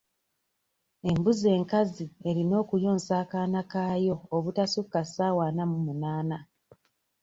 Embuzi 1.09 1.47
enkazi 1.57 2.05
erina 2.29 2.55
okuyonsa 2.63 3.13
akaana 3.23 3.61
kaayo 3.71 4.15
obutasukka 4.35 5.01
ssaawa 5.07 5.41
ana 5.49 5.63
mu 5.71 5.77
munaana. 5.85 6.37